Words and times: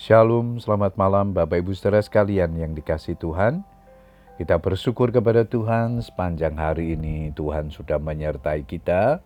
Shalom, 0.00 0.56
selamat 0.56 0.96
malam 0.96 1.36
Bapak 1.36 1.60
Ibu 1.60 1.76
saudara 1.76 2.00
sekalian 2.00 2.56
yang 2.56 2.72
dikasih 2.72 3.20
Tuhan. 3.20 3.60
Kita 4.40 4.56
bersyukur 4.56 5.12
kepada 5.12 5.44
Tuhan 5.44 6.00
sepanjang 6.00 6.56
hari 6.56 6.96
ini 6.96 7.36
Tuhan 7.36 7.68
sudah 7.68 8.00
menyertai 8.00 8.64
kita 8.64 9.20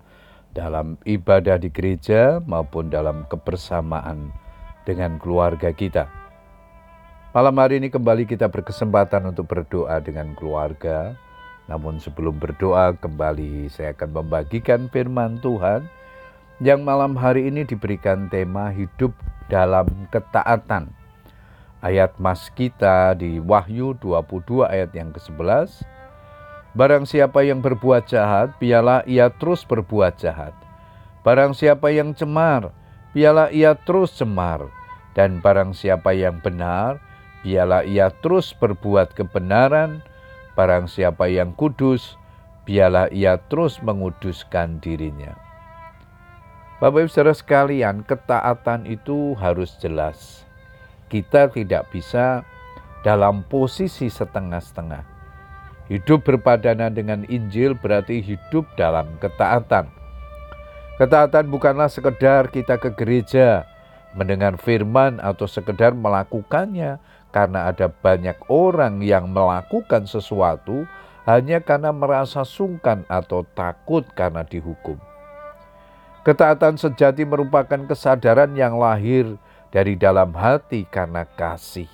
dalam 0.51 0.99
ibadah 1.07 1.63
di 1.63 1.71
gereja 1.71 2.43
maupun 2.43 2.91
dalam 2.91 3.23
kebersamaan 3.31 4.35
dengan 4.83 5.23
keluarga 5.23 5.71
kita. 5.71 6.11
Malam 7.31 7.55
hari 7.55 7.79
ini 7.79 7.87
kembali 7.95 8.27
kita 8.27 8.51
berkesempatan 8.51 9.31
untuk 9.31 9.47
berdoa 9.47 10.03
dengan 10.03 10.35
keluarga. 10.35 11.15
Namun 11.71 12.03
sebelum 12.03 12.43
berdoa 12.43 12.99
kembali 12.99 13.71
saya 13.71 13.95
akan 13.95 14.11
membagikan 14.11 14.91
firman 14.91 15.39
Tuhan 15.39 15.87
yang 16.63 16.87
malam 16.87 17.19
hari 17.19 17.51
ini 17.51 17.67
diberikan 17.67 18.31
tema 18.31 18.71
hidup 18.71 19.11
dalam 19.51 19.91
ketaatan. 20.15 20.87
Ayat 21.83 22.15
mas 22.23 22.47
kita 22.55 23.13
di 23.19 23.43
Wahyu 23.43 23.99
22 23.99 24.63
ayat 24.63 24.95
yang 24.95 25.11
ke-11. 25.11 25.83
Barang 26.79 27.05
siapa 27.11 27.43
yang 27.43 27.59
berbuat 27.59 28.07
jahat, 28.07 28.55
biarlah 28.63 29.03
ia 29.07 29.31
terus 29.35 29.67
berbuat 29.67 30.15
jahat. 30.19 30.55
Barang 31.27 31.59
siapa 31.59 31.91
yang 31.91 32.15
cemar, 32.15 32.71
biarlah 33.11 33.51
ia 33.51 33.75
terus 33.75 34.15
cemar. 34.15 34.71
Dan 35.15 35.39
barang 35.39 35.75
siapa 35.75 36.15
yang 36.15 36.39
benar, 36.39 36.99
biarlah 37.43 37.83
ia 37.83 38.11
terus 38.23 38.55
berbuat 38.55 39.15
kebenaran. 39.15 40.03
Barang 40.55 40.87
siapa 40.87 41.27
yang 41.31 41.51
kudus, 41.55 42.15
biarlah 42.63 43.11
ia 43.11 43.39
terus 43.51 43.79
menguduskan 43.83 44.79
dirinya. 44.83 45.54
Bapak 46.83 47.07
Ibu 47.07 47.11
Saudara 47.11 47.39
sekalian, 47.39 48.03
ketaatan 48.03 48.91
itu 48.91 49.39
harus 49.39 49.79
jelas. 49.79 50.43
Kita 51.07 51.47
tidak 51.47 51.87
bisa 51.95 52.43
dalam 53.07 53.47
posisi 53.47 54.11
setengah-setengah. 54.11 55.07
Hidup 55.87 56.27
berpadanan 56.27 56.91
dengan 56.91 57.23
Injil 57.31 57.79
berarti 57.79 58.19
hidup 58.19 58.67
dalam 58.75 59.07
ketaatan. 59.23 59.87
Ketaatan 60.99 61.47
bukanlah 61.47 61.87
sekedar 61.87 62.51
kita 62.51 62.75
ke 62.83 62.91
gereja, 62.99 63.71
mendengar 64.19 64.59
firman 64.59 65.23
atau 65.23 65.47
sekedar 65.47 65.95
melakukannya 65.95 66.99
karena 67.31 67.71
ada 67.71 67.87
banyak 67.87 68.35
orang 68.51 68.99
yang 68.99 69.31
melakukan 69.31 70.11
sesuatu 70.11 70.91
hanya 71.23 71.63
karena 71.63 71.95
merasa 71.95 72.43
sungkan 72.43 73.07
atau 73.07 73.47
takut 73.55 74.03
karena 74.19 74.43
dihukum. 74.43 75.14
Ketaatan 76.25 76.81
sejati 76.81 77.29
merupakan 77.29 77.85
kesadaran 77.85 78.57
yang 78.57 78.81
lahir 78.81 79.37
dari 79.69 79.93
dalam 79.93 80.33
hati 80.33 80.89
karena 80.89 81.29
kasih. 81.37 81.91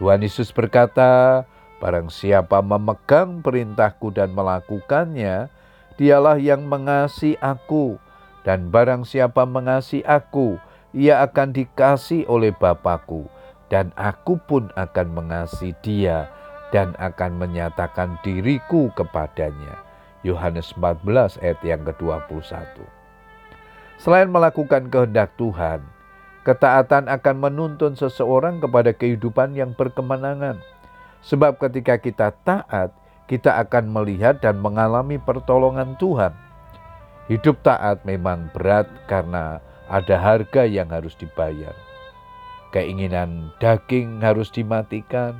Tuhan 0.00 0.24
Yesus 0.24 0.48
berkata, 0.48 1.44
Barang 1.76 2.08
siapa 2.08 2.64
memegang 2.64 3.44
perintahku 3.44 4.16
dan 4.16 4.32
melakukannya, 4.32 5.52
dialah 6.00 6.40
yang 6.40 6.64
mengasihi 6.72 7.36
aku. 7.40 8.00
Dan 8.48 8.72
barang 8.72 9.04
siapa 9.04 9.44
mengasihi 9.44 10.08
aku, 10.08 10.56
ia 10.96 11.20
akan 11.20 11.52
dikasih 11.52 12.24
oleh 12.32 12.56
Bapakku. 12.56 13.28
Dan 13.68 13.92
aku 13.92 14.40
pun 14.48 14.72
akan 14.72 15.08
mengasihi 15.12 15.76
dia 15.84 16.32
dan 16.72 16.96
akan 16.96 17.36
menyatakan 17.36 18.16
diriku 18.24 18.88
kepadanya. 18.96 19.84
Yohanes 20.24 20.72
14 20.80 21.44
ayat 21.44 21.60
yang 21.60 21.84
ke-21. 21.84 22.99
Selain 24.00 24.32
melakukan 24.32 24.88
kehendak 24.88 25.36
Tuhan, 25.36 25.84
ketaatan 26.48 27.04
akan 27.12 27.36
menuntun 27.36 27.92
seseorang 27.92 28.56
kepada 28.56 28.96
kehidupan 28.96 29.52
yang 29.52 29.76
berkemenangan. 29.76 30.56
Sebab 31.20 31.60
ketika 31.60 32.00
kita 32.00 32.32
taat, 32.40 32.96
kita 33.28 33.60
akan 33.60 33.92
melihat 33.92 34.40
dan 34.40 34.56
mengalami 34.56 35.20
pertolongan 35.20 36.00
Tuhan. 36.00 36.32
Hidup 37.28 37.60
taat 37.60 38.00
memang 38.08 38.48
berat 38.56 38.88
karena 39.04 39.60
ada 39.92 40.16
harga 40.16 40.64
yang 40.64 40.88
harus 40.88 41.12
dibayar. 41.20 41.76
Keinginan 42.72 43.52
daging 43.60 44.24
harus 44.24 44.48
dimatikan, 44.48 45.36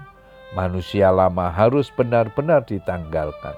manusia 0.52 1.08
lama 1.08 1.48
harus 1.48 1.88
benar-benar 1.88 2.68
ditanggalkan 2.68 3.56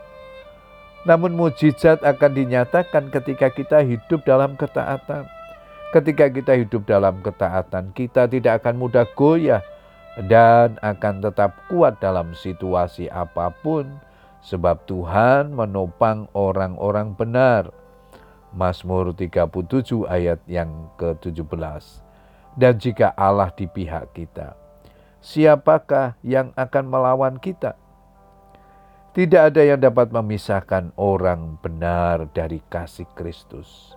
namun 1.03 1.35
mujizat 1.35 1.99
akan 2.07 2.31
dinyatakan 2.31 3.11
ketika 3.11 3.51
kita 3.51 3.83
hidup 3.83 4.23
dalam 4.23 4.55
ketaatan. 4.55 5.27
Ketika 5.93 6.31
kita 6.33 6.57
hidup 6.57 6.89
dalam 6.89 7.21
ketaatan, 7.21 7.93
kita 7.93 8.25
tidak 8.25 8.65
akan 8.65 8.81
mudah 8.81 9.05
goyah 9.12 9.61
dan 10.25 10.81
akan 10.81 11.21
tetap 11.21 11.53
kuat 11.69 12.01
dalam 12.01 12.33
situasi 12.33 13.12
apa 13.12 13.53
pun, 13.61 14.01
sebab 14.41 14.81
Tuhan 14.89 15.53
menopang 15.53 16.33
orang-orang 16.33 17.12
benar. 17.12 17.69
Mazmur 18.53 19.17
37 19.17 20.09
ayat 20.09 20.41
yang 20.45 20.93
ke-17. 21.01 21.85
Dan 22.53 22.77
jika 22.77 23.17
Allah 23.17 23.49
di 23.53 23.65
pihak 23.65 24.12
kita, 24.12 24.53
siapakah 25.25 26.21
yang 26.21 26.53
akan 26.53 26.85
melawan 26.85 27.41
kita? 27.41 27.81
Tidak 29.12 29.53
ada 29.53 29.61
yang 29.61 29.77
dapat 29.77 30.09
memisahkan 30.09 30.89
orang 30.97 31.61
benar 31.61 32.33
dari 32.33 32.65
kasih 32.73 33.05
Kristus. 33.12 33.93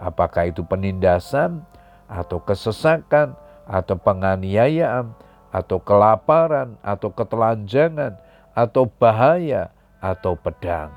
Apakah 0.00 0.48
itu 0.48 0.64
penindasan 0.64 1.60
atau 2.08 2.40
kesesakan 2.40 3.36
atau 3.68 3.96
penganiayaan 4.00 5.12
atau 5.52 5.76
kelaparan 5.84 6.80
atau 6.80 7.12
ketelanjangan 7.12 8.16
atau 8.56 8.88
bahaya 8.88 9.68
atau 10.00 10.32
pedang. 10.32 10.88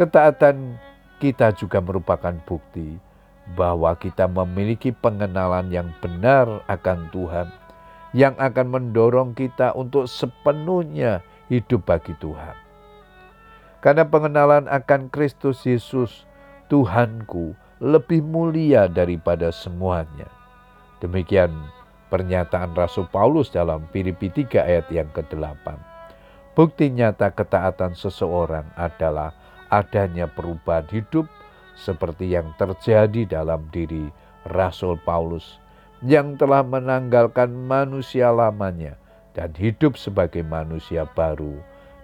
Ketaatan 0.00 0.80
kita 1.20 1.52
juga 1.52 1.84
merupakan 1.84 2.32
bukti 2.48 2.96
bahwa 3.52 3.92
kita 4.00 4.24
memiliki 4.32 4.96
pengenalan 4.96 5.68
yang 5.68 5.92
benar 6.00 6.64
akan 6.72 7.12
Tuhan 7.12 7.52
yang 8.16 8.32
akan 8.40 8.80
mendorong 8.80 9.36
kita 9.36 9.76
untuk 9.76 10.08
sepenuhnya 10.08 11.20
hidup 11.52 11.84
bagi 11.84 12.16
Tuhan. 12.16 12.56
Karena 13.84 14.08
pengenalan 14.08 14.64
akan 14.72 15.12
Kristus 15.12 15.68
Yesus, 15.68 16.24
Tuhanku, 16.72 17.52
lebih 17.82 18.24
mulia 18.24 18.88
daripada 18.88 19.52
semuanya. 19.52 20.32
Demikian 21.04 21.52
pernyataan 22.08 22.72
Rasul 22.72 23.04
Paulus 23.12 23.52
dalam 23.52 23.84
Filipi 23.92 24.32
3 24.32 24.64
ayat 24.64 24.86
yang 24.88 25.10
ke-8. 25.12 25.66
Bukti 26.56 26.88
nyata 26.94 27.34
ketaatan 27.34 27.98
seseorang 27.98 28.70
adalah 28.78 29.34
adanya 29.68 30.30
perubahan 30.30 30.86
hidup 30.88 31.26
seperti 31.74 32.36
yang 32.36 32.52
terjadi 32.60 33.40
dalam 33.40 33.66
diri 33.72 34.12
Rasul 34.46 35.00
Paulus 35.02 35.58
yang 36.04 36.36
telah 36.36 36.60
menanggalkan 36.62 37.50
manusia 37.50 38.28
lamanya 38.30 39.01
dan 39.32 39.52
hidup 39.56 39.96
sebagai 39.96 40.44
manusia 40.44 41.08
baru 41.16 41.56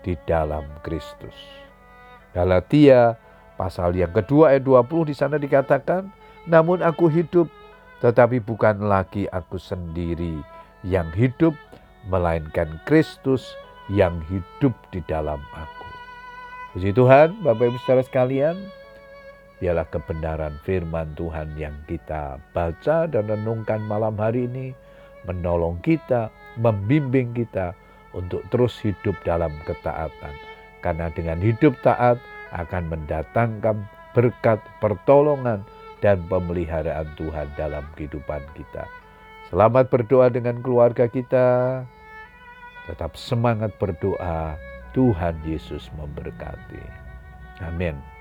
di 0.05 0.17
dalam 0.25 0.65
Kristus. 0.81 1.37
Galatia 2.33 3.17
pasal 3.61 3.97
yang 3.97 4.13
kedua 4.13 4.57
ayat 4.57 4.65
20 4.65 5.11
di 5.11 5.15
sana 5.17 5.37
dikatakan, 5.37 6.09
namun 6.49 6.81
aku 6.81 7.09
hidup 7.13 7.49
tetapi 7.99 8.39
bukan 8.39 8.87
lagi 8.87 9.27
aku 9.35 9.59
sendiri 9.59 10.39
yang 10.87 11.11
hidup, 11.19 11.55
melainkan 12.07 12.79
Kristus 12.87 13.59
yang 13.91 14.23
hidup 14.31 14.71
di 14.95 15.03
dalam 15.11 15.43
aku. 15.51 15.87
Puji 16.77 16.95
Tuhan, 16.95 17.43
Bapak 17.43 17.75
Ibu 17.75 17.79
saudara 17.83 18.07
sekalian, 18.07 18.55
biarlah 19.59 19.89
kebenaran 19.91 20.55
firman 20.63 21.11
Tuhan 21.19 21.59
yang 21.59 21.75
kita 21.91 22.39
baca 22.55 23.11
dan 23.11 23.27
renungkan 23.27 23.83
malam 23.83 24.15
hari 24.15 24.47
ini 24.47 24.71
menolong 25.27 25.83
kita 25.83 26.31
membimbing 26.59 27.33
kita 27.33 27.73
untuk 28.13 28.43
terus 28.51 28.77
hidup 28.83 29.15
dalam 29.23 29.55
ketaatan. 29.65 30.35
Karena 30.83 31.11
dengan 31.11 31.39
hidup 31.43 31.75
taat 31.83 32.19
akan 32.55 32.91
mendatangkan 32.91 33.83
berkat 34.15 34.59
pertolongan 34.83 35.63
dan 35.99 36.23
pemeliharaan 36.31 37.07
Tuhan 37.19 37.51
dalam 37.59 37.85
kehidupan 37.99 38.43
kita. 38.55 38.87
Selamat 39.51 39.91
berdoa 39.91 40.29
dengan 40.29 40.61
keluarga 40.61 41.09
kita. 41.09 41.83
Tetap 42.87 43.17
semangat 43.17 43.75
berdoa. 43.77 44.55
Tuhan 44.97 45.37
Yesus 45.45 45.93
memberkati. 45.95 46.83
Amin. 47.63 48.18